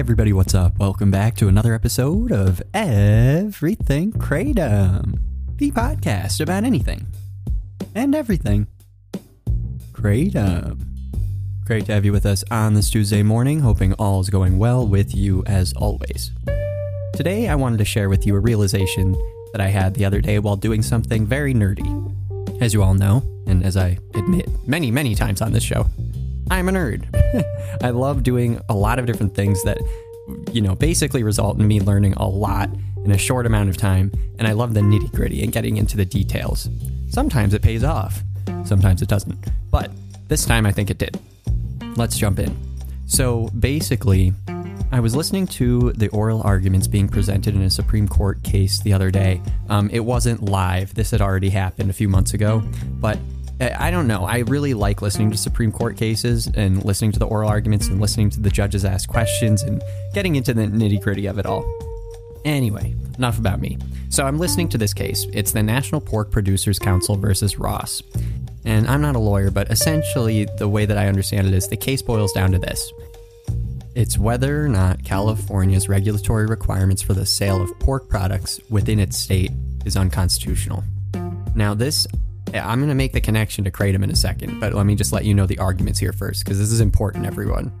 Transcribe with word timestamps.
Everybody, 0.00 0.32
what's 0.32 0.54
up? 0.54 0.78
Welcome 0.78 1.10
back 1.10 1.34
to 1.36 1.48
another 1.48 1.74
episode 1.74 2.32
of 2.32 2.62
Everything 2.72 4.12
Kratom, 4.12 5.18
the 5.56 5.70
podcast 5.72 6.40
about 6.40 6.64
anything 6.64 7.06
and 7.94 8.14
everything. 8.14 8.66
Kratom. 9.92 10.80
Great 11.66 11.84
to 11.84 11.92
have 11.92 12.06
you 12.06 12.12
with 12.12 12.24
us 12.24 12.42
on 12.50 12.72
this 12.72 12.88
Tuesday 12.88 13.22
morning, 13.22 13.60
hoping 13.60 13.92
all 13.92 14.20
is 14.20 14.30
going 14.30 14.58
well 14.58 14.86
with 14.86 15.14
you 15.14 15.44
as 15.44 15.74
always. 15.74 16.30
Today, 17.12 17.48
I 17.48 17.54
wanted 17.54 17.76
to 17.76 17.84
share 17.84 18.08
with 18.08 18.26
you 18.26 18.34
a 18.36 18.40
realization 18.40 19.12
that 19.52 19.60
I 19.60 19.68
had 19.68 19.92
the 19.92 20.06
other 20.06 20.22
day 20.22 20.38
while 20.38 20.56
doing 20.56 20.80
something 20.80 21.26
very 21.26 21.52
nerdy. 21.52 22.16
As 22.62 22.72
you 22.72 22.82
all 22.82 22.94
know, 22.94 23.22
and 23.46 23.62
as 23.62 23.76
I 23.76 23.98
admit 24.14 24.48
many, 24.66 24.90
many 24.90 25.14
times 25.14 25.42
on 25.42 25.52
this 25.52 25.62
show, 25.62 25.84
I'm 26.50 26.68
a 26.68 26.72
nerd. 26.72 27.06
I 27.82 27.90
love 27.90 28.22
doing 28.22 28.60
a 28.68 28.74
lot 28.74 28.98
of 28.98 29.06
different 29.06 29.34
things 29.34 29.62
that, 29.62 29.78
you 30.52 30.60
know, 30.60 30.74
basically 30.74 31.22
result 31.22 31.58
in 31.58 31.66
me 31.66 31.80
learning 31.80 32.14
a 32.14 32.26
lot 32.26 32.68
in 33.04 33.12
a 33.12 33.18
short 33.18 33.46
amount 33.46 33.70
of 33.70 33.76
time, 33.76 34.12
and 34.38 34.46
I 34.46 34.52
love 34.52 34.74
the 34.74 34.80
nitty 34.80 35.12
gritty 35.12 35.42
and 35.42 35.52
getting 35.52 35.76
into 35.76 35.96
the 35.96 36.04
details. 36.04 36.68
Sometimes 37.08 37.54
it 37.54 37.62
pays 37.62 37.84
off, 37.84 38.22
sometimes 38.64 39.00
it 39.00 39.08
doesn't. 39.08 39.38
But 39.70 39.92
this 40.28 40.44
time 40.44 40.66
I 40.66 40.72
think 40.72 40.90
it 40.90 40.98
did. 40.98 41.18
Let's 41.96 42.18
jump 42.18 42.38
in. 42.38 42.56
So 43.06 43.48
basically, 43.58 44.32
I 44.92 44.98
was 44.98 45.14
listening 45.14 45.46
to 45.48 45.92
the 45.92 46.08
oral 46.08 46.42
arguments 46.42 46.88
being 46.88 47.08
presented 47.08 47.54
in 47.54 47.62
a 47.62 47.70
Supreme 47.70 48.08
Court 48.08 48.42
case 48.42 48.80
the 48.80 48.92
other 48.92 49.10
day. 49.10 49.40
Um, 49.68 49.88
it 49.90 50.00
wasn't 50.00 50.42
live, 50.42 50.94
this 50.94 51.12
had 51.12 51.20
already 51.20 51.50
happened 51.50 51.90
a 51.90 51.92
few 51.92 52.08
months 52.08 52.34
ago, 52.34 52.62
but 53.00 53.18
Uh, 53.60 53.70
I 53.78 53.90
don't 53.90 54.06
know. 54.06 54.24
I 54.24 54.38
really 54.38 54.74
like 54.74 55.02
listening 55.02 55.30
to 55.30 55.36
Supreme 55.36 55.72
Court 55.72 55.96
cases 55.96 56.46
and 56.46 56.84
listening 56.84 57.12
to 57.12 57.18
the 57.18 57.26
oral 57.26 57.48
arguments 57.48 57.88
and 57.88 58.00
listening 58.00 58.30
to 58.30 58.40
the 58.40 58.50
judges 58.50 58.84
ask 58.84 59.08
questions 59.08 59.62
and 59.62 59.82
getting 60.14 60.36
into 60.36 60.54
the 60.54 60.62
nitty 60.62 61.02
gritty 61.02 61.26
of 61.26 61.38
it 61.38 61.46
all. 61.46 61.64
Anyway, 62.44 62.94
enough 63.18 63.38
about 63.38 63.60
me. 63.60 63.78
So 64.08 64.24
I'm 64.24 64.38
listening 64.38 64.68
to 64.70 64.78
this 64.78 64.94
case. 64.94 65.26
It's 65.32 65.52
the 65.52 65.62
National 65.62 66.00
Pork 66.00 66.30
Producers 66.30 66.78
Council 66.78 67.16
versus 67.16 67.58
Ross. 67.58 68.02
And 68.64 68.88
I'm 68.88 69.02
not 69.02 69.16
a 69.16 69.18
lawyer, 69.18 69.50
but 69.50 69.70
essentially, 69.70 70.46
the 70.58 70.68
way 70.68 70.86
that 70.86 70.98
I 70.98 71.08
understand 71.08 71.46
it 71.46 71.54
is 71.54 71.68
the 71.68 71.76
case 71.76 72.02
boils 72.02 72.32
down 72.32 72.52
to 72.52 72.58
this 72.58 72.92
it's 73.94 74.16
whether 74.16 74.64
or 74.64 74.68
not 74.68 75.04
California's 75.04 75.88
regulatory 75.88 76.46
requirements 76.46 77.02
for 77.02 77.12
the 77.12 77.26
sale 77.26 77.60
of 77.60 77.76
pork 77.80 78.08
products 78.08 78.60
within 78.70 79.00
its 79.00 79.18
state 79.18 79.50
is 79.84 79.96
unconstitutional. 79.96 80.84
Now, 81.54 81.74
this 81.74 82.06
I'm 82.54 82.78
going 82.78 82.88
to 82.88 82.94
make 82.94 83.12
the 83.12 83.20
connection 83.20 83.64
to 83.64 83.70
Kratom 83.70 84.02
in 84.02 84.10
a 84.10 84.16
second, 84.16 84.60
but 84.60 84.74
let 84.74 84.86
me 84.86 84.94
just 84.94 85.12
let 85.12 85.24
you 85.24 85.34
know 85.34 85.46
the 85.46 85.58
arguments 85.58 85.98
here 85.98 86.12
first, 86.12 86.44
because 86.44 86.58
this 86.58 86.72
is 86.72 86.80
important, 86.80 87.26
everyone. 87.26 87.72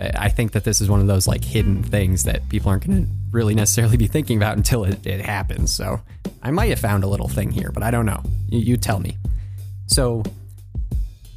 I 0.00 0.28
think 0.28 0.52
that 0.52 0.64
this 0.64 0.80
is 0.80 0.88
one 0.88 1.00
of 1.00 1.06
those 1.06 1.26
like 1.26 1.42
hidden 1.42 1.82
things 1.82 2.24
that 2.24 2.48
people 2.48 2.70
aren't 2.70 2.86
going 2.86 3.04
to 3.04 3.12
really 3.32 3.54
necessarily 3.54 3.96
be 3.96 4.06
thinking 4.06 4.36
about 4.36 4.56
until 4.56 4.84
it, 4.84 5.04
it, 5.06 5.20
happens. 5.20 5.74
So 5.74 6.00
I 6.42 6.50
might 6.50 6.70
have 6.70 6.78
found 6.78 7.02
a 7.02 7.08
little 7.08 7.28
thing 7.28 7.50
here, 7.50 7.72
but 7.72 7.82
I 7.82 7.90
don't 7.90 8.06
know. 8.06 8.22
You, 8.48 8.60
you 8.60 8.76
tell 8.76 9.00
me. 9.00 9.16
So 9.86 10.22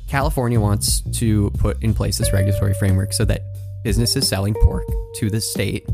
California 0.07 0.59
wants 0.59 1.01
to 1.19 1.49
put 1.51 1.81
in 1.81 1.93
place 1.93 2.19
this 2.19 2.31
regulatory 2.31 2.73
framework 2.75 3.13
so 3.13 3.25
that 3.25 3.41
businesses 3.83 4.27
selling 4.27 4.53
pork 4.53 4.85
to 5.15 5.29
the 5.29 5.41
state, 5.41 5.85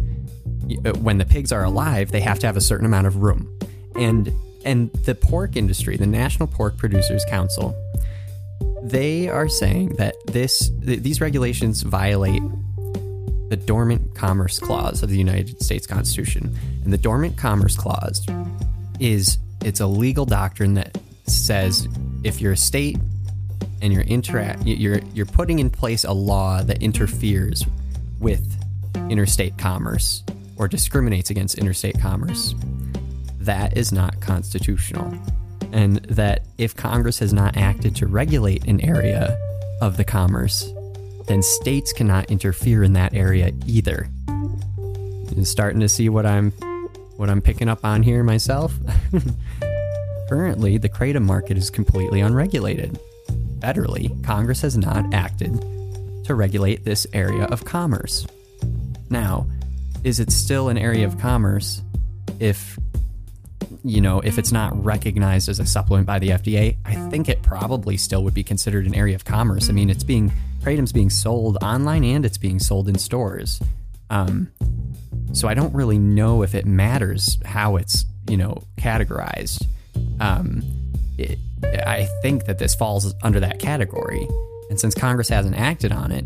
uh, 0.86 0.92
when 0.94 1.20
the 1.20 1.26
pigs 1.26 1.54
are 1.54 1.64
alive, 1.64 2.12
they 2.12 2.22
have 2.22 2.40
to 2.40 2.48
have 2.48 2.58
a 2.58 2.62
certain 2.62 2.86
amount 2.86 3.08
of 3.08 3.18
room. 3.18 3.58
And 3.96 4.34
and 4.68 4.92
the 5.06 5.16
pork 5.16 5.56
industry, 5.56 5.96
the 5.96 6.06
National 6.06 6.46
Pork 6.46 6.78
Producers 6.78 7.24
Council, 7.30 7.74
they 8.84 9.30
are 9.30 9.48
saying 9.48 9.96
that 9.96 10.16
this 10.28 10.70
th- 10.86 11.00
these 11.00 11.22
regulations 11.22 11.82
violate 11.84 12.44
the 13.50 13.56
Dormant 13.56 14.14
Commerce 14.14 14.60
Clause 14.60 15.02
of 15.02 15.10
the 15.10 15.18
United 15.18 15.64
States 15.64 15.88
Constitution. 15.88 16.54
And 16.84 16.92
the 16.92 16.98
Dormant 16.98 17.38
Commerce 17.38 17.78
Clause 17.78 18.28
is 19.00 19.38
it's 19.64 19.80
a 19.80 19.88
legal 19.88 20.26
doctrine 20.26 20.74
that 20.74 20.98
says 21.28 21.88
if 22.26 22.42
you're 22.42 22.52
a 22.52 22.58
state 22.58 22.98
and 23.82 23.94
you're 23.94 24.04
interact 24.04 24.66
you're 24.66 25.00
you're 25.14 25.26
putting 25.26 25.60
in 25.60 25.70
place 25.70 26.04
a 26.04 26.12
law 26.12 26.62
that 26.62 26.82
interferes 26.82 27.66
with 28.20 28.44
interstate 29.10 29.58
commerce 29.58 30.24
or 30.58 30.68
discriminates 30.68 31.30
against 31.30 31.58
interstate 31.58 32.00
commerce 32.00 32.54
that 33.48 33.78
is 33.78 33.92
not 33.92 34.20
constitutional. 34.22 35.14
And 35.72 35.98
that 36.06 36.44
if 36.58 36.76
Congress 36.76 37.20
has 37.20 37.34
not 37.34 37.58
acted 37.58 37.96
to 37.98 38.08
regulate 38.08 38.66
an 38.66 38.80
area 38.82 39.38
of 39.82 39.98
the 39.98 40.04
commerce, 40.04 40.70
then 41.28 41.42
states 41.42 41.92
cannot 41.94 42.30
interfere 42.30 42.84
in 42.84 42.94
that 42.94 43.14
area 43.14 43.52
either. 43.66 44.08
And 44.28 45.48
starting 45.48 45.80
to 45.82 45.90
see 45.90 46.10
what 46.10 46.26
I'm 46.26 46.52
what 47.18 47.30
I'm 47.30 47.42
picking 47.42 47.68
up 47.68 47.84
on 47.84 48.04
here 48.04 48.24
myself. 48.24 48.74
Currently, 50.30 50.78
the 50.78 50.90
kratom 50.90 51.24
market 51.24 51.58
is 51.58 51.70
completely 51.70 52.22
unregulated. 52.22 53.00
Federally, 53.60 54.24
Congress 54.24 54.62
has 54.62 54.78
not 54.78 55.14
acted 55.14 55.60
to 56.26 56.36
regulate 56.36 56.84
this 56.84 57.08
area 57.14 57.46
of 57.46 57.66
commerce. 57.66 58.28
Now, 59.10 59.48
is 60.04 60.20
it 60.20 60.32
still 60.32 60.70
an 60.70 60.78
area 60.78 61.06
of 61.06 61.18
commerce 61.18 61.82
if 62.40 62.78
you 63.84 64.02
know, 64.02 64.20
if 64.22 64.38
it's 64.38 64.52
not 64.52 64.84
recognized 64.84 65.50
as 65.50 65.60
a 65.60 65.66
supplement 65.66 66.06
by 66.06 66.20
the 66.20 66.30
FDA, 66.30 66.78
I 66.86 66.96
think 67.10 67.30
it 67.30 67.42
probably 67.42 67.98
still 67.98 68.24
would 68.24 68.34
be 68.34 68.44
considered 68.44 68.86
an 68.86 68.96
area 68.96 69.16
of 69.16 69.26
commerce. 69.26 69.70
I 69.70 69.74
mean, 69.74 69.90
it's 69.90 70.04
being 70.04 70.32
kratom's 70.62 70.92
being 70.92 71.10
sold 71.10 71.58
online 71.62 72.04
and 72.04 72.26
it's 72.26 72.38
being 72.38 72.60
sold 72.60 72.90
in 72.90 72.98
stores. 72.98 73.62
Um, 74.10 74.52
so 75.34 75.48
I 75.48 75.54
don't 75.54 75.74
really 75.74 75.98
know 75.98 76.44
if 76.44 76.56
it 76.56 76.66
matters 76.66 77.38
how 77.46 77.76
it's 77.78 78.06
you 78.30 78.38
know 78.38 78.64
categorized. 78.78 79.66
Um, 80.20 80.64
it, 81.18 81.40
I 81.64 82.08
think 82.22 82.46
that 82.46 82.60
this 82.60 82.76
falls 82.76 83.14
under 83.24 83.40
that 83.40 83.60
category, 83.60 84.28
and 84.70 84.80
since 84.80 84.96
Congress 84.96 85.30
hasn't 85.30 85.56
acted 85.56 85.92
on 85.92 86.12
it, 86.12 86.26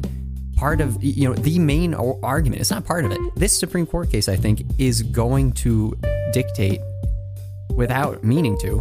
part 0.55 0.81
of 0.81 1.01
you 1.03 1.27
know 1.27 1.33
the 1.33 1.59
main 1.59 1.93
argument 1.93 2.61
it's 2.61 2.71
not 2.71 2.85
part 2.85 3.05
of 3.05 3.11
it. 3.11 3.19
This 3.35 3.57
Supreme 3.57 3.85
Court 3.85 4.11
case, 4.11 4.29
I 4.29 4.35
think, 4.35 4.63
is 4.77 5.01
going 5.01 5.53
to 5.53 5.97
dictate 6.33 6.81
without 7.75 8.23
meaning 8.23 8.57
to, 8.59 8.79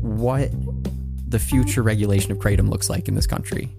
what 0.00 0.50
the 1.28 1.38
future 1.38 1.82
regulation 1.82 2.32
of 2.32 2.38
kratom 2.38 2.68
looks 2.68 2.88
like 2.88 3.08
in 3.08 3.14
this 3.14 3.26
country. 3.26 3.70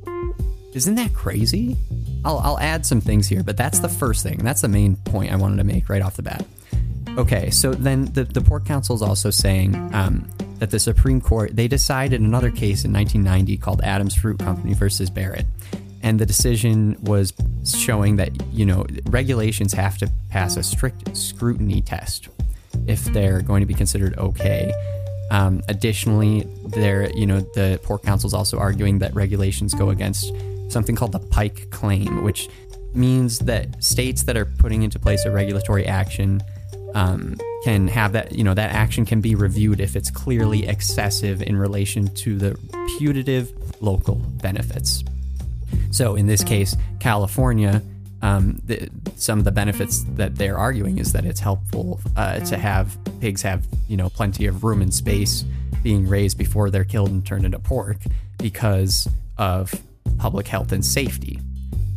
Isn't 0.73 0.95
that 0.95 1.13
crazy? 1.13 1.77
I'll, 2.25 2.39
I'll 2.39 2.59
add 2.59 2.85
some 2.85 3.01
things 3.01 3.27
here, 3.27 3.41
but 3.41 3.57
that's 3.57 3.79
the 3.79 3.89
first 3.89 4.21
thing. 4.21 4.37
That's 4.39 4.61
the 4.61 4.67
main 4.67 4.97
point 4.97 5.31
I 5.31 5.37
wanted 5.37 5.57
to 5.57 5.63
make 5.63 5.89
right 5.89 6.01
off 6.01 6.17
the 6.17 6.23
bat. 6.23 6.45
Okay, 7.17 7.49
so 7.49 7.73
then 7.73 8.05
the, 8.13 8.25
the 8.25 8.41
Pork 8.41 8.65
Council 8.65 8.95
is 8.95 9.01
also 9.01 9.31
saying 9.31 9.75
um, 9.95 10.29
that 10.59 10.69
the 10.69 10.79
Supreme 10.79 11.21
Court, 11.21 11.55
they 11.55 11.67
decided 11.67 12.21
another 12.21 12.51
case 12.51 12.85
in 12.85 12.93
1990 12.93 13.57
called 13.57 13.81
Adams 13.81 14.13
Fruit 14.13 14.37
Company 14.37 14.73
versus 14.73 15.09
Barrett. 15.09 15.45
And 16.03 16.19
the 16.19 16.25
decision 16.25 16.97
was 17.01 17.33
showing 17.65 18.17
that, 18.17 18.29
you 18.53 18.65
know, 18.65 18.85
regulations 19.05 19.73
have 19.73 19.97
to 19.97 20.11
pass 20.29 20.57
a 20.57 20.63
strict 20.63 21.17
scrutiny 21.17 21.81
test 21.81 22.29
if 22.87 23.03
they're 23.05 23.41
going 23.41 23.61
to 23.61 23.65
be 23.65 23.73
considered 23.73 24.17
okay. 24.17 24.73
Um, 25.29 25.61
additionally, 25.67 26.47
there, 26.67 27.09
you 27.11 27.25
know, 27.25 27.41
the 27.41 27.79
Pork 27.83 28.03
Council 28.03 28.27
is 28.27 28.33
also 28.33 28.57
arguing 28.57 28.99
that 28.99 29.13
regulations 29.13 29.73
go 29.73 29.89
against 29.89 30.31
something 30.69 30.95
called 30.95 31.11
the 31.11 31.19
Pike 31.19 31.69
Claim, 31.69 32.23
which 32.23 32.49
means 32.93 33.39
that 33.39 33.83
states 33.83 34.23
that 34.23 34.37
are 34.37 34.45
putting 34.45 34.83
into 34.83 34.99
place 34.99 35.25
a 35.25 35.31
regulatory 35.31 35.85
action 35.85 36.41
um, 36.95 37.37
can 37.63 37.87
have 37.87 38.13
that, 38.13 38.31
you 38.33 38.43
know, 38.43 38.53
that 38.53 38.71
action 38.71 39.05
can 39.05 39.21
be 39.21 39.35
reviewed 39.35 39.79
if 39.79 39.95
it's 39.95 40.09
clearly 40.09 40.67
excessive 40.67 41.41
in 41.41 41.55
relation 41.55 42.07
to 42.15 42.37
the 42.37 42.57
putative 42.97 43.51
local 43.81 44.15
benefits. 44.15 45.03
So 45.91 46.15
in 46.15 46.27
this 46.27 46.43
case, 46.43 46.75
California 46.99 47.81
um, 48.21 48.59
the, 48.65 48.89
some 49.15 49.39
of 49.39 49.45
the 49.45 49.51
benefits 49.51 50.03
that 50.15 50.35
they're 50.35 50.57
arguing 50.57 50.97
is 50.97 51.13
that 51.13 51.25
it's 51.25 51.39
helpful 51.39 51.99
uh, 52.15 52.39
to 52.39 52.57
have 52.57 52.97
pigs 53.19 53.41
have 53.43 53.67
you 53.87 53.97
know 53.97 54.09
plenty 54.09 54.47
of 54.47 54.63
room 54.63 54.81
and 54.81 54.93
space 54.93 55.43
being 55.83 56.07
raised 56.07 56.37
before 56.37 56.69
they're 56.69 56.83
killed 56.83 57.11
and 57.11 57.25
turned 57.25 57.45
into 57.45 57.59
pork 57.59 57.97
because 58.39 59.07
of 59.37 59.73
public 60.17 60.47
health 60.47 60.71
and 60.71 60.83
safety, 60.83 61.39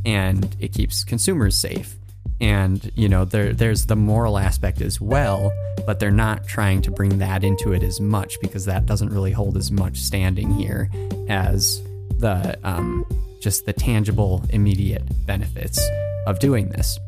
and 0.04 0.56
it 0.60 0.72
keeps 0.72 1.04
consumers 1.04 1.56
safe. 1.56 1.96
And 2.40 2.90
you 2.94 3.08
know, 3.08 3.24
there 3.24 3.52
there's 3.52 3.86
the 3.86 3.96
moral 3.96 4.38
aspect 4.38 4.80
as 4.82 5.00
well, 5.00 5.52
but 5.86 6.00
they're 6.00 6.10
not 6.10 6.46
trying 6.46 6.82
to 6.82 6.90
bring 6.90 7.18
that 7.18 7.44
into 7.44 7.72
it 7.72 7.82
as 7.82 8.00
much 8.00 8.38
because 8.40 8.66
that 8.66 8.86
doesn't 8.86 9.10
really 9.10 9.32
hold 9.32 9.56
as 9.56 9.70
much 9.70 9.98
standing 9.98 10.50
here 10.50 10.90
as 11.28 11.82
the 12.18 12.58
um, 12.62 13.06
just 13.40 13.64
the 13.64 13.72
tangible, 13.72 14.44
immediate 14.50 15.02
benefits 15.26 15.80
of 16.30 16.38
doing 16.38 16.68
this. 16.68 16.98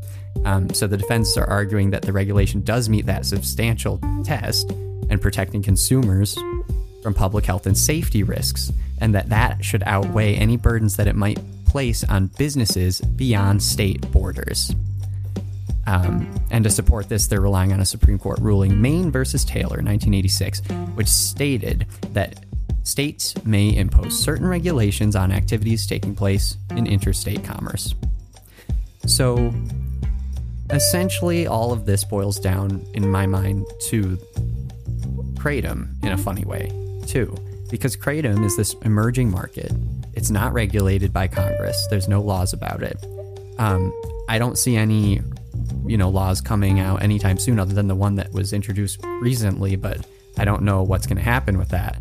Um, 0.44 0.70
so 0.70 0.86
the 0.86 0.96
defense 0.96 1.36
are 1.36 1.48
arguing 1.48 1.90
that 1.90 2.02
the 2.02 2.12
regulation 2.12 2.62
does 2.62 2.88
meet 2.88 3.06
that 3.06 3.24
substantial 3.26 4.00
test 4.24 4.70
and 5.08 5.20
protecting 5.20 5.62
consumers 5.62 6.36
from 7.02 7.14
public 7.14 7.44
health 7.44 7.66
and 7.66 7.76
safety 7.76 8.22
risks, 8.22 8.72
and 8.98 9.14
that 9.14 9.28
that 9.28 9.64
should 9.64 9.82
outweigh 9.84 10.34
any 10.34 10.56
burdens 10.56 10.96
that 10.96 11.06
it 11.06 11.16
might 11.16 11.38
place 11.66 12.04
on 12.04 12.26
businesses 12.38 13.00
beyond 13.00 13.62
state 13.62 14.00
borders. 14.12 14.74
Um, 15.86 16.32
and 16.50 16.62
to 16.64 16.70
support 16.70 17.08
this, 17.08 17.26
they're 17.26 17.40
relying 17.40 17.72
on 17.72 17.80
a 17.80 17.84
Supreme 17.84 18.18
Court 18.18 18.38
ruling, 18.40 18.80
Maine 18.80 19.10
versus 19.10 19.44
Taylor, 19.44 19.82
1986, 19.82 20.60
which 20.94 21.08
stated 21.08 21.86
that 22.12 22.44
states 22.84 23.34
may 23.44 23.76
impose 23.76 24.18
certain 24.18 24.46
regulations 24.46 25.16
on 25.16 25.32
activities 25.32 25.86
taking 25.86 26.14
place 26.14 26.56
in 26.70 26.86
interstate 26.86 27.42
commerce. 27.44 27.94
So, 29.06 29.52
essentially, 30.70 31.46
all 31.46 31.72
of 31.72 31.86
this 31.86 32.04
boils 32.04 32.38
down, 32.38 32.84
in 32.94 33.10
my 33.10 33.26
mind, 33.26 33.66
to 33.88 34.18
Kratom 35.34 36.02
in 36.04 36.12
a 36.12 36.18
funny 36.18 36.44
way, 36.44 36.70
too. 37.06 37.34
Because 37.70 37.96
Kratom 37.96 38.44
is 38.44 38.56
this 38.56 38.74
emerging 38.82 39.30
market. 39.30 39.72
It's 40.14 40.30
not 40.30 40.52
regulated 40.52 41.12
by 41.12 41.28
Congress, 41.28 41.86
there's 41.90 42.08
no 42.08 42.20
laws 42.20 42.52
about 42.52 42.82
it. 42.82 43.04
Um, 43.58 43.92
I 44.28 44.38
don't 44.38 44.56
see 44.56 44.76
any 44.76 45.20
you 45.86 45.96
know 45.96 46.08
laws 46.08 46.40
coming 46.40 46.80
out 46.80 47.02
anytime 47.02 47.38
soon 47.38 47.58
other 47.58 47.74
than 47.74 47.88
the 47.88 47.94
one 47.94 48.16
that 48.16 48.32
was 48.32 48.52
introduced 48.52 49.04
recently 49.20 49.76
but 49.76 50.06
i 50.38 50.44
don't 50.44 50.62
know 50.62 50.82
what's 50.82 51.06
going 51.06 51.16
to 51.16 51.22
happen 51.22 51.58
with 51.58 51.68
that 51.70 51.96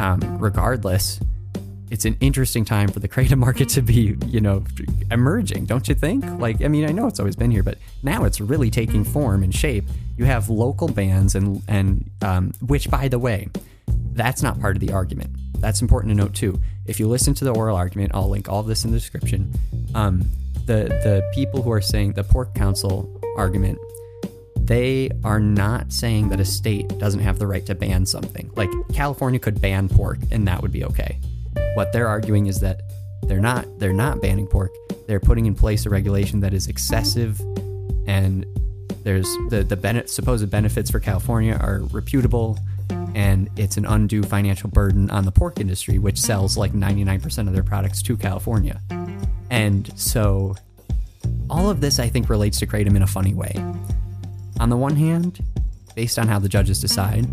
um, 0.00 0.20
regardless 0.38 1.20
it's 1.94 2.04
an 2.04 2.16
interesting 2.18 2.64
time 2.64 2.88
for 2.88 2.98
the 2.98 3.08
kratom 3.08 3.38
market 3.38 3.68
to 3.68 3.80
be 3.80 4.16
you 4.26 4.40
know 4.40 4.64
emerging 5.12 5.64
don't 5.64 5.86
you 5.88 5.94
think? 5.94 6.24
Like 6.40 6.60
i 6.60 6.68
mean 6.68 6.84
i 6.88 6.92
know 6.92 7.06
it's 7.06 7.20
always 7.20 7.36
been 7.36 7.52
here 7.52 7.62
but 7.62 7.78
now 8.02 8.24
it's 8.24 8.40
really 8.40 8.68
taking 8.68 9.04
form 9.04 9.44
and 9.44 9.54
shape. 9.54 9.84
You 10.18 10.24
have 10.24 10.50
local 10.50 10.88
bans 10.88 11.36
and 11.36 11.62
and 11.68 12.10
um, 12.20 12.52
which 12.60 12.90
by 12.90 13.06
the 13.06 13.20
way 13.20 13.48
that's 14.12 14.42
not 14.42 14.60
part 14.60 14.76
of 14.76 14.80
the 14.80 14.92
argument. 14.92 15.30
That's 15.60 15.80
important 15.82 16.10
to 16.10 16.16
note 16.16 16.34
too. 16.34 16.60
If 16.84 16.98
you 16.98 17.06
listen 17.06 17.32
to 17.34 17.44
the 17.44 17.54
oral 17.54 17.76
argument 17.76 18.10
i'll 18.12 18.28
link 18.28 18.48
all 18.48 18.64
this 18.64 18.84
in 18.84 18.90
the 18.90 18.98
description. 18.98 19.52
Um, 19.94 20.28
the 20.66 20.80
the 21.06 21.30
people 21.32 21.62
who 21.62 21.70
are 21.70 21.80
saying 21.80 22.14
the 22.14 22.24
pork 22.24 22.54
council 22.54 23.20
argument 23.36 23.78
they 24.56 25.10
are 25.22 25.40
not 25.40 25.92
saying 25.92 26.30
that 26.30 26.40
a 26.40 26.44
state 26.44 26.88
doesn't 26.98 27.20
have 27.20 27.38
the 27.38 27.46
right 27.46 27.66
to 27.66 27.74
ban 27.74 28.06
something. 28.06 28.50
Like 28.56 28.70
California 28.94 29.38
could 29.38 29.60
ban 29.60 29.88
pork 29.90 30.18
and 30.30 30.48
that 30.48 30.62
would 30.62 30.72
be 30.72 30.84
okay. 30.84 31.20
What 31.74 31.92
they're 31.92 32.08
arguing 32.08 32.46
is 32.46 32.60
that 32.60 32.82
they're 33.22 33.40
not 33.40 33.66
they're 33.78 33.92
not 33.92 34.20
banning 34.20 34.46
pork. 34.46 34.72
They're 35.06 35.20
putting 35.20 35.46
in 35.46 35.54
place 35.54 35.86
a 35.86 35.90
regulation 35.90 36.40
that 36.40 36.54
is 36.54 36.68
excessive 36.68 37.40
and 38.06 38.46
there's 39.02 39.28
the 39.50 39.64
the 39.66 39.76
bene- 39.76 40.06
supposed 40.06 40.48
benefits 40.50 40.90
for 40.90 41.00
California 41.00 41.54
are 41.60 41.80
reputable 41.92 42.58
and 43.14 43.48
it's 43.56 43.76
an 43.76 43.86
undue 43.86 44.22
financial 44.22 44.68
burden 44.68 45.10
on 45.10 45.24
the 45.24 45.32
pork 45.32 45.60
industry 45.60 45.98
which 45.98 46.20
sells 46.20 46.56
like 46.56 46.72
99% 46.72 47.46
of 47.46 47.54
their 47.54 47.62
products 47.62 48.02
to 48.02 48.16
California. 48.16 48.80
And 49.50 49.90
so 49.98 50.56
all 51.48 51.70
of 51.70 51.80
this 51.80 51.98
I 51.98 52.08
think 52.08 52.28
relates 52.28 52.58
to 52.60 52.66
Kratom 52.66 52.96
in 52.96 53.02
a 53.02 53.06
funny 53.06 53.34
way. 53.34 53.54
On 54.60 54.68
the 54.68 54.76
one 54.76 54.96
hand, 54.96 55.40
based 55.94 56.18
on 56.18 56.28
how 56.28 56.38
the 56.38 56.48
judges 56.48 56.80
decide 56.80 57.26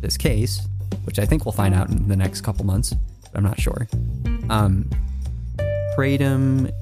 this 0.00 0.16
case, 0.16 0.66
which 1.04 1.18
I 1.18 1.26
think 1.26 1.44
we'll 1.44 1.52
find 1.52 1.74
out 1.74 1.88
in 1.88 2.08
the 2.08 2.16
next 2.16 2.42
couple 2.42 2.64
months, 2.64 2.94
I'm 3.34 3.44
not 3.44 3.60
sure. 3.60 3.88
Um, 4.48 4.90
kratom 5.96 6.72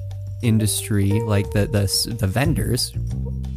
industry, 0.41 1.11
like 1.21 1.49
the, 1.51 1.65
the 1.65 2.15
the 2.15 2.27
vendors, 2.27 2.93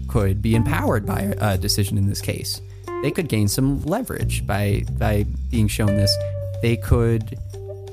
could 0.09 0.41
be 0.41 0.55
empowered 0.55 1.07
by 1.07 1.35
a 1.39 1.59
decision 1.59 1.99
in 1.99 2.09
this 2.09 2.21
case. 2.21 2.61
They 3.03 3.11
could 3.11 3.29
gain 3.29 3.49
some 3.49 3.83
leverage 3.83 4.47
by 4.47 4.85
by 4.99 5.27
being 5.51 5.69
shown 5.69 5.97
this. 5.97 6.15
They 6.63 6.77
could 6.77 7.39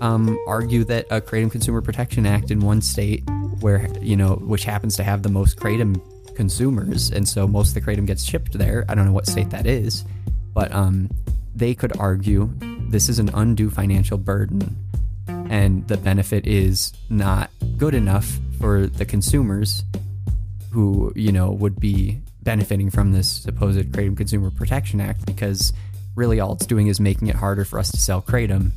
um, 0.01 0.38
argue 0.47 0.83
that 0.86 1.06
a 1.12 1.21
Kratom 1.21 1.51
Consumer 1.51 1.81
Protection 1.81 2.25
Act 2.25 2.51
in 2.51 2.59
one 2.59 2.81
state, 2.81 3.24
where 3.59 3.88
you 4.01 4.15
know, 4.15 4.36
which 4.36 4.63
happens 4.63 4.95
to 4.98 5.03
have 5.03 5.24
the 5.24 5.30
most 5.30 5.57
kratom 5.57 6.01
consumers, 6.36 7.12
and 7.12 7.27
so 7.27 7.48
most 7.48 7.69
of 7.69 7.74
the 7.75 7.81
kratom 7.81 8.06
gets 8.06 8.24
shipped 8.24 8.53
there. 8.53 8.86
I 8.89 8.95
don't 8.95 9.06
know 9.06 9.13
what 9.13 9.27
state 9.27 9.50
that 9.51 9.65
is, 9.65 10.03
but 10.53 10.71
um, 10.71 11.09
they 11.56 11.75
could 11.75 11.98
argue 11.98 12.50
this 12.95 13.09
is 13.09 13.19
an 13.19 13.30
undue 13.33 13.69
financial 13.69 14.18
burden, 14.18 14.74
and 15.50 15.86
the 15.89 15.97
benefit 15.97 16.47
is 16.47 16.94
not 17.09 17.51
good 17.75 17.94
enough 17.94 18.39
for 18.57 18.88
the 18.88 19.03
consumers 19.03 19.83
who 20.71 21.12
you 21.13 21.30
know 21.30 21.51
would 21.51 21.77
be 21.77 22.21
benefiting 22.44 22.89
from 22.89 23.12
this 23.12 23.30
supposed 23.30 23.92
Kratom 23.92 24.15
Consumer 24.15 24.50
Protection 24.50 25.01
Act 25.01 25.25
because 25.25 25.74
really 26.15 26.39
all 26.39 26.53
it's 26.53 26.65
doing 26.65 26.88
is 26.88 27.01
making 27.01 27.27
it 27.27 27.36
harder 27.36 27.65
for 27.65 27.80
us 27.80 27.92
to 27.92 27.97
sell 27.97 28.21
kratom 28.21 28.71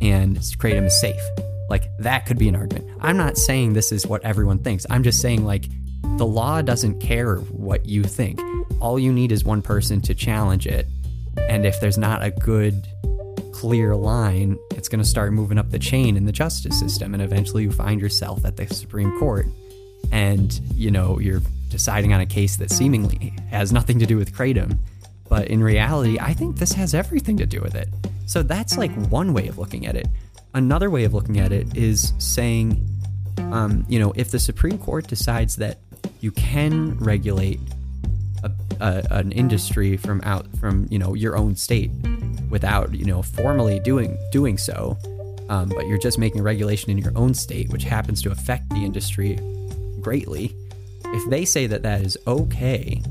and 0.00 0.38
kratom 0.38 0.86
is 0.86 1.00
safe. 1.00 1.22
Like 1.68 1.84
that 2.00 2.26
could 2.26 2.38
be 2.38 2.48
an 2.48 2.56
argument. 2.56 2.90
I'm 3.00 3.16
not 3.16 3.38
saying 3.38 3.74
this 3.74 3.92
is 3.92 4.04
what 4.04 4.24
everyone 4.24 4.58
thinks. 4.58 4.84
I'm 4.90 5.04
just 5.04 5.20
saying 5.20 5.44
like 5.44 5.66
the 6.16 6.26
law 6.26 6.60
doesn't 6.60 6.98
care 6.98 7.36
what 7.36 7.86
you 7.86 8.02
think. 8.02 8.40
All 8.80 8.98
you 8.98 9.12
need 9.12 9.30
is 9.30 9.44
one 9.44 9.62
person 9.62 10.00
to 10.00 10.14
challenge 10.16 10.66
it. 10.66 10.88
And 11.48 11.64
if 11.64 11.80
there's 11.80 11.98
not 11.98 12.24
a 12.24 12.32
good, 12.32 12.84
clear 13.50 13.94
line, 13.94 14.58
it's 14.72 14.88
going 14.88 15.02
to 15.02 15.08
start 15.08 15.32
moving 15.32 15.58
up 15.58 15.70
the 15.70 15.78
chain 15.78 16.16
in 16.16 16.26
the 16.26 16.32
justice 16.32 16.78
system. 16.78 17.14
And 17.14 17.22
eventually 17.22 17.64
you 17.64 17.72
find 17.72 18.00
yourself 18.00 18.44
at 18.44 18.56
the 18.56 18.66
Supreme 18.72 19.18
Court 19.18 19.46
and, 20.12 20.60
you 20.74 20.90
know, 20.90 21.18
you're 21.18 21.42
deciding 21.68 22.12
on 22.12 22.20
a 22.20 22.26
case 22.26 22.56
that 22.56 22.70
seemingly 22.70 23.32
has 23.50 23.72
nothing 23.72 23.98
to 23.98 24.06
do 24.06 24.16
with 24.16 24.32
Kratom. 24.34 24.78
But 25.28 25.48
in 25.48 25.62
reality, 25.62 26.18
I 26.18 26.34
think 26.34 26.56
this 26.56 26.72
has 26.72 26.94
everything 26.94 27.36
to 27.36 27.46
do 27.46 27.60
with 27.60 27.74
it. 27.74 27.88
So 28.26 28.42
that's 28.42 28.76
like 28.76 28.92
one 29.08 29.32
way 29.32 29.48
of 29.48 29.58
looking 29.58 29.86
at 29.86 29.96
it. 29.96 30.08
Another 30.54 30.90
way 30.90 31.04
of 31.04 31.14
looking 31.14 31.38
at 31.38 31.52
it 31.52 31.76
is 31.76 32.12
saying, 32.18 32.84
um, 33.38 33.86
you 33.88 33.98
know, 33.98 34.12
if 34.16 34.30
the 34.32 34.40
Supreme 34.40 34.78
Court 34.78 35.06
decides 35.06 35.56
that 35.56 35.78
you 36.20 36.32
can 36.32 36.98
regulate 36.98 37.60
a, 38.80 39.06
an 39.10 39.32
industry 39.32 39.96
from 39.96 40.20
out 40.24 40.46
from 40.58 40.86
you 40.90 40.98
know 40.98 41.14
your 41.14 41.36
own 41.36 41.56
state 41.56 41.90
without 42.48 42.94
you 42.94 43.04
know 43.04 43.22
formally 43.22 43.80
doing 43.80 44.18
doing 44.32 44.58
so, 44.58 44.96
um, 45.48 45.68
but 45.68 45.86
you're 45.86 45.98
just 45.98 46.18
making 46.18 46.42
regulation 46.42 46.90
in 46.90 46.98
your 46.98 47.12
own 47.16 47.34
state, 47.34 47.70
which 47.70 47.84
happens 47.84 48.22
to 48.22 48.30
affect 48.30 48.68
the 48.70 48.84
industry 48.84 49.38
greatly. 50.00 50.54
If 51.06 51.28
they 51.30 51.44
say 51.44 51.66
that 51.66 51.82
that 51.82 52.02
is 52.02 52.16
okay, 52.26 53.02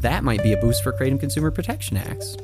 that 0.00 0.24
might 0.24 0.42
be 0.42 0.52
a 0.52 0.56
boost 0.56 0.82
for 0.82 0.92
Kratom 0.92 1.20
Consumer 1.20 1.50
Protection 1.50 1.96
Acts. 1.96 2.36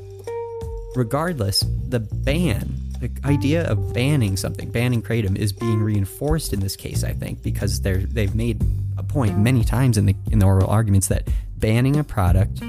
Regardless, 0.97 1.65
the 1.89 2.01
ban, 2.01 2.75
the 3.01 3.11
idea 3.25 3.67
of 3.69 3.95
banning 3.95 4.37
something, 4.37 4.71
banning 4.71 5.03
kratom, 5.03 5.37
is 5.37 5.53
being 5.53 5.81
reinforced 5.81 6.53
in 6.53 6.61
this 6.61 6.77
case. 6.77 7.05
I 7.05 7.13
think 7.13 7.43
because 7.43 7.81
they're 7.81 7.99
they've 7.99 8.35
made 8.35 8.63
a 8.99 9.03
point 9.03 9.39
many 9.39 9.65
times 9.65 9.97
in 9.97 10.07
the 10.07 10.15
in 10.31 10.39
the 10.39 10.47
oral 10.47 10.69
arguments 10.69 11.09
that 11.09 11.29
banning 11.61 11.97
a 11.97 12.05
product, 12.05 12.61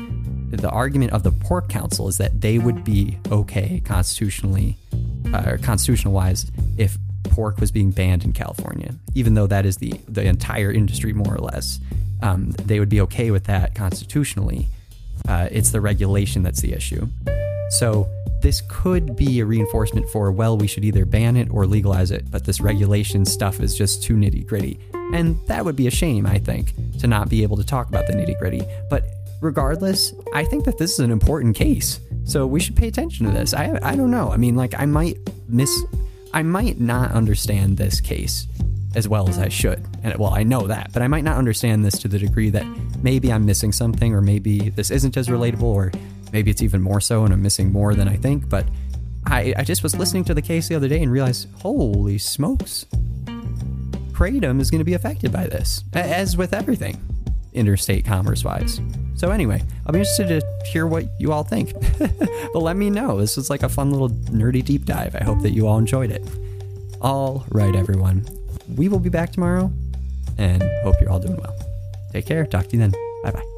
the 0.52 0.70
argument 0.70 1.14
of 1.14 1.24
the 1.24 1.32
Pork 1.32 1.70
Council 1.70 2.08
is 2.08 2.18
that 2.18 2.42
they 2.42 2.60
would 2.60 2.84
be 2.84 3.18
okay 3.32 3.82
constitutionally 3.86 4.78
uh, 5.34 5.44
or 5.48 5.58
constitutional 5.58 6.14
wise 6.14 6.52
if 6.78 6.98
pork 7.24 7.60
was 7.60 7.72
being 7.72 7.92
banned 7.92 8.24
in 8.24 8.34
California, 8.34 8.94
even 9.16 9.34
though 9.34 9.48
that 9.48 9.66
is 9.66 9.78
the 9.78 9.94
the 10.08 10.24
entire 10.24 10.72
industry 10.72 11.14
more 11.14 11.34
or 11.34 11.40
less. 11.40 11.80
Um, 12.22 12.52
they 12.52 12.80
would 12.80 12.90
be 12.90 13.02
okay 13.02 13.32
with 13.32 13.46
that 13.46 13.74
constitutionally. 13.74 14.68
Uh, 15.28 15.48
it's 15.52 15.72
the 15.72 15.82
regulation 15.82 16.44
that's 16.44 16.62
the 16.62 16.74
issue. 16.74 17.08
So 17.80 18.08
this 18.42 18.62
could 18.68 19.16
be 19.16 19.40
a 19.40 19.46
reinforcement 19.46 20.10
for, 20.10 20.32
well, 20.32 20.58
we 20.58 20.68
should 20.68 20.84
either 20.84 21.06
ban 21.06 21.38
it 21.38 21.50
or 21.52 21.66
legalize 21.66 22.12
it, 22.12 22.30
but 22.32 22.44
this 22.44 22.60
regulation 22.60 23.26
stuff 23.26 23.60
is 23.60 23.78
just 23.78 24.04
too 24.04 24.16
nitty 24.16 24.46
gritty. 24.48 24.80
And 25.14 25.40
that 25.48 25.64
would 25.64 25.76
be 25.76 25.88
a 25.88 25.92
shame, 25.92 26.26
I 26.26 26.40
think, 26.40 26.74
to 27.00 27.08
not 27.08 27.30
be 27.30 27.44
able 27.44 27.58
to 27.58 27.66
talk 27.66 27.88
about 27.88 28.08
the 28.08 28.14
nitty 28.14 28.38
gritty. 28.40 28.64
But 28.90 29.04
regardless, 29.42 30.14
I 30.34 30.44
think 30.46 30.66
that 30.66 30.78
this 30.78 30.94
is 30.94 31.00
an 31.00 31.12
important 31.12 31.56
case. 31.56 32.00
So 32.24 32.48
we 32.48 32.60
should 32.60 32.76
pay 32.76 32.88
attention 32.88 33.26
to 33.28 33.32
this. 33.32 33.54
I, 33.54 33.78
I 33.84 33.96
don't 33.96 34.12
know. 34.12 34.32
I 34.32 34.38
mean, 34.38 34.56
like, 34.56 34.74
I 34.78 34.86
might 34.86 35.18
miss, 35.48 35.84
I 36.34 36.42
might 36.42 36.80
not 36.80 37.12
understand 37.12 37.78
this 37.78 38.02
case 38.02 38.48
as 38.96 39.08
well 39.08 39.30
as 39.30 39.38
I 39.38 39.50
should. 39.50 39.86
And 40.04 40.18
well, 40.18 40.34
I 40.34 40.44
know 40.44 40.68
that, 40.68 40.92
but 40.94 41.02
I 41.02 41.08
might 41.08 41.24
not 41.24 41.38
understand 41.38 41.86
this 41.86 41.98
to 42.00 42.08
the 42.08 42.20
degree 42.20 42.50
that 42.50 42.66
maybe 43.02 43.32
I'm 43.32 43.46
missing 43.46 43.72
something, 43.72 44.14
or 44.14 44.22
maybe 44.22 44.70
this 44.70 44.92
isn't 44.92 45.16
as 45.16 45.28
relatable, 45.28 45.64
or 45.64 45.92
maybe 46.32 46.52
it's 46.52 46.62
even 46.62 46.82
more 46.82 47.02
so 47.02 47.24
and 47.24 47.34
I'm 47.34 47.42
missing 47.42 47.72
more 47.72 47.96
than 47.96 48.08
I 48.08 48.16
think. 48.16 48.50
But 48.50 48.68
I, 49.26 49.54
I 49.58 49.64
just 49.64 49.84
was 49.84 49.96
listening 49.96 50.24
to 50.26 50.34
the 50.34 50.42
case 50.42 50.68
the 50.68 50.76
other 50.76 50.88
day 50.88 51.02
and 51.02 51.12
realized, 51.12 51.48
holy 51.62 52.18
smokes, 52.18 52.86
Kratom 54.12 54.60
is 54.60 54.70
going 54.70 54.80
to 54.80 54.86
be 54.86 54.94
affected 54.94 55.32
by 55.32 55.48
this, 55.48 55.84
as 55.94 56.38
with 56.38 56.54
everything 56.54 57.00
interstate 57.54 58.06
commerce 58.06 58.44
wise. 58.44 58.80
So, 59.16 59.32
anyway, 59.32 59.62
I'll 59.86 59.94
be 59.94 60.00
interested 60.00 60.28
to 60.28 60.68
hear 60.68 60.88
what 60.88 61.06
you 61.20 61.32
all 61.32 61.44
think. 61.44 61.74
but 62.00 62.60
let 62.60 62.76
me 62.76 62.90
know. 62.90 63.20
This 63.20 63.38
was 63.38 63.50
like 63.50 63.64
a 63.64 63.70
fun 63.70 63.92
little 63.92 64.10
nerdy 64.10 64.64
deep 64.64 64.86
dive. 64.86 65.16
I 65.16 65.24
hope 65.24 65.42
that 65.42 65.52
you 65.52 65.68
all 65.68 65.78
enjoyed 65.78 66.12
it. 66.12 66.28
All 67.02 67.46
right, 67.50 67.76
everyone. 67.76 68.26
We 68.76 68.90
will 68.90 69.00
be 69.00 69.10
back 69.10 69.32
tomorrow 69.32 69.72
and 70.38 70.64
hope 70.84 70.96
you're 71.02 71.10
all 71.10 71.20
doing 71.20 71.38
well. 71.38 71.56
Take 72.12 72.26
care. 72.26 72.46
Talk 72.46 72.68
to 72.68 72.74
you 72.74 72.80
then. 72.80 72.92
Bye 73.24 73.32
bye. 73.32 73.51